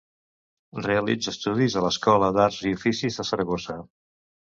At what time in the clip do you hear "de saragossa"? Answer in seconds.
3.23-3.83